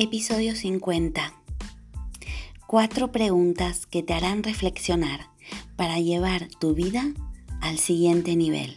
[0.00, 1.34] Episodio 50.
[2.68, 5.28] Cuatro preguntas que te harán reflexionar
[5.74, 7.04] para llevar tu vida
[7.60, 8.76] al siguiente nivel.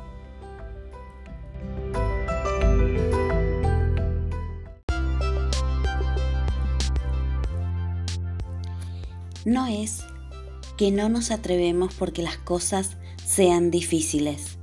[9.45, 10.03] No es
[10.77, 14.57] que no nos atrevemos porque las cosas sean difíciles,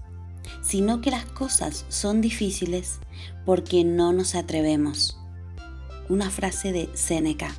[0.63, 2.99] sino que las cosas son difíciles
[3.45, 5.19] porque no nos atrevemos.
[6.09, 7.55] Una frase de Séneca.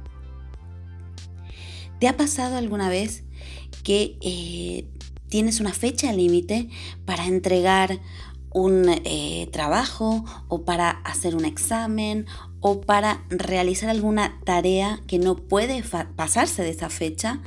[2.00, 3.24] ¿Te ha pasado alguna vez
[3.84, 4.88] que eh,
[5.28, 6.70] tienes una fecha límite
[7.06, 8.00] para entregar
[8.52, 12.26] un eh, trabajo o para hacer un examen
[12.62, 15.84] o para realizar alguna tarea que no puede
[16.16, 17.42] pasarse de esa fecha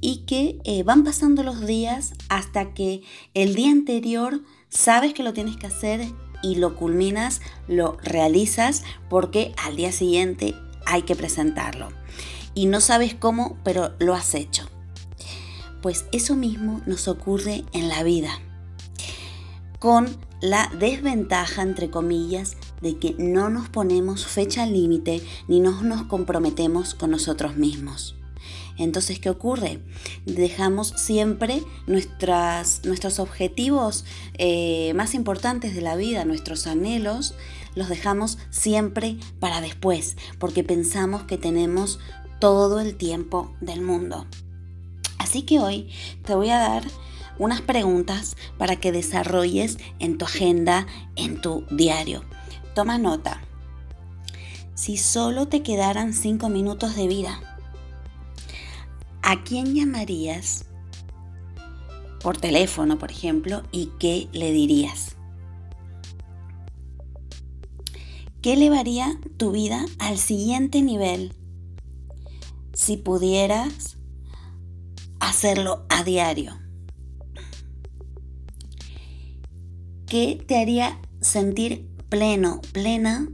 [0.00, 3.02] y que eh, van pasando los días hasta que
[3.34, 6.06] el día anterior sabes que lo tienes que hacer
[6.42, 10.54] y lo culminas, lo realizas porque al día siguiente
[10.84, 11.88] hay que presentarlo.
[12.54, 14.68] Y no sabes cómo, pero lo has hecho.
[15.82, 18.38] Pues eso mismo nos ocurre en la vida
[19.78, 26.04] con la desventaja, entre comillas, de que no nos ponemos fecha límite ni no nos
[26.04, 28.16] comprometemos con nosotros mismos.
[28.78, 29.80] Entonces, ¿qué ocurre?
[30.26, 37.34] Dejamos siempre nuestros objetivos eh, más importantes de la vida, nuestros anhelos,
[37.74, 41.98] los dejamos siempre para después, porque pensamos que tenemos
[42.38, 44.26] todo el tiempo del mundo.
[45.18, 45.88] Así que hoy
[46.24, 46.84] te voy a dar
[47.38, 50.86] unas preguntas para que desarrolles en tu agenda,
[51.16, 52.24] en tu diario.
[52.76, 53.40] Toma nota.
[54.74, 57.40] Si solo te quedaran 5 minutos de vida,
[59.22, 60.66] ¿a quién llamarías
[62.20, 65.16] por teléfono, por ejemplo, y qué le dirías?
[68.42, 71.34] ¿Qué elevaría tu vida al siguiente nivel
[72.74, 73.96] si pudieras
[75.18, 76.58] hacerlo a diario?
[80.06, 83.28] ¿Qué te haría sentir pleno, plena?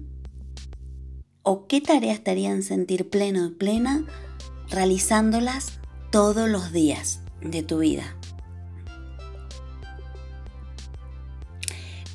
[1.43, 4.05] ¿O qué tareas te harían sentir pleno, plena
[4.69, 5.81] realizándolas
[6.11, 8.17] todos los días de tu vida?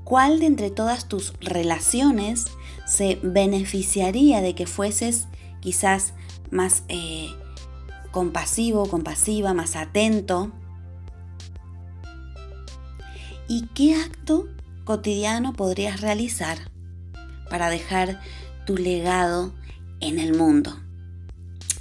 [0.04, 2.46] ¿Cuál de entre todas tus relaciones
[2.86, 5.28] se beneficiaría de que fueses
[5.60, 6.14] quizás
[6.50, 7.28] más eh,
[8.12, 10.54] compasivo, compasiva, más atento?
[13.50, 14.48] ¿Y qué acto
[14.88, 16.58] cotidiano podrías realizar
[17.50, 18.22] para dejar
[18.66, 19.54] tu legado
[20.00, 20.80] en el mundo?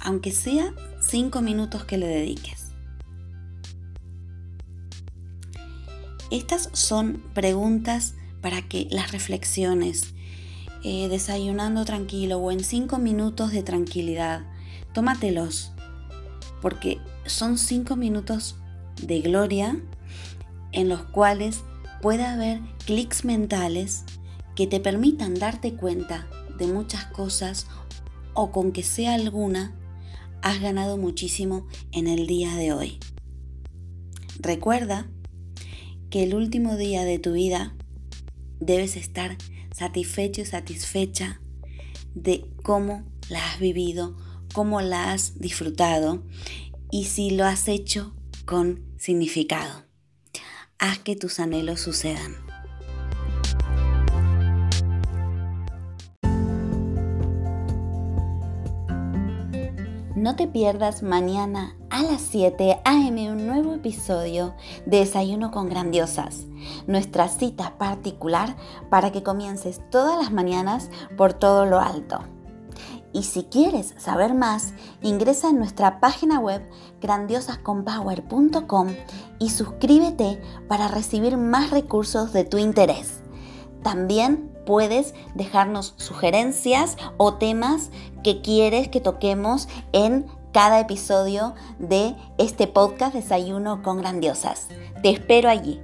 [0.01, 2.73] Aunque sea cinco minutos que le dediques.
[6.31, 10.13] Estas son preguntas para que las reflexiones,
[10.83, 14.45] eh, desayunando tranquilo o en cinco minutos de tranquilidad,
[14.93, 15.71] tómatelos,
[16.61, 18.57] porque son cinco minutos
[19.01, 19.79] de gloria
[20.73, 21.63] en los cuales
[22.01, 24.03] puede haber clics mentales
[24.55, 26.27] que te permitan darte cuenta
[26.57, 27.67] de muchas cosas
[28.33, 29.75] o con que sea alguna,
[30.41, 32.99] has ganado muchísimo en el día de hoy.
[34.39, 35.09] Recuerda
[36.09, 37.75] que el último día de tu vida
[38.59, 39.37] debes estar
[39.75, 41.41] satisfecho y satisfecha
[42.13, 44.15] de cómo la has vivido,
[44.53, 46.23] cómo la has disfrutado
[46.91, 48.15] y si lo has hecho
[48.45, 49.86] con significado
[50.79, 52.35] haz que tus anhelos sucedan.
[60.15, 63.31] No te pierdas mañana a las 7 a.m.
[63.31, 66.47] un nuevo episodio de Desayuno con Grandiosas,
[66.87, 68.55] nuestra cita particular
[68.89, 72.36] para que comiences todas las mañanas por todo lo alto.
[73.17, 76.61] Y si quieres saber más, ingresa en nuestra página web
[77.01, 78.89] grandiosasconpower.com
[79.39, 83.21] y suscríbete para recibir más recursos de tu interés.
[83.81, 87.89] También puedes dejarnos sugerencias o temas
[88.23, 94.67] que quieres que toquemos en cada episodio de este podcast Desayuno con Grandiosas.
[95.01, 95.81] Te espero allí.